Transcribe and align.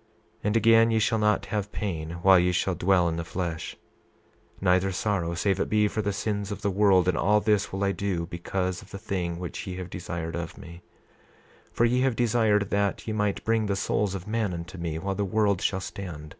28:9 0.00 0.06
And 0.44 0.56
again, 0.56 0.90
ye 0.90 0.98
shall 0.98 1.18
not 1.18 1.44
have 1.52 1.72
pain 1.72 2.12
while 2.22 2.38
ye 2.38 2.52
shall 2.52 2.74
dwell 2.74 3.06
in 3.06 3.16
the 3.18 3.22
flesh, 3.22 3.76
neither 4.58 4.92
sorrow 4.92 5.34
save 5.34 5.60
it 5.60 5.68
be 5.68 5.88
for 5.88 6.00
the 6.00 6.10
sins 6.10 6.50
of 6.50 6.62
the 6.62 6.70
world; 6.70 7.06
and 7.06 7.18
all 7.18 7.38
this 7.38 7.70
will 7.70 7.84
I 7.84 7.92
do 7.92 8.24
because 8.24 8.80
of 8.80 8.92
the 8.92 8.98
thing 8.98 9.38
which 9.38 9.66
ye 9.66 9.76
have 9.76 9.90
desired 9.90 10.36
of 10.36 10.56
me, 10.56 10.80
for 11.70 11.84
ye 11.84 12.00
have 12.00 12.16
desired 12.16 12.70
that 12.70 13.06
ye 13.06 13.12
might 13.12 13.44
bring 13.44 13.66
the 13.66 13.76
souls 13.76 14.14
of 14.14 14.26
men 14.26 14.54
unto 14.54 14.78
me, 14.78 14.98
while 14.98 15.14
the 15.14 15.22
world 15.26 15.60
shall 15.60 15.80
stand. 15.80 16.34